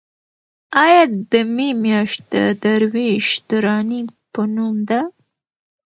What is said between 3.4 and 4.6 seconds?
دراني په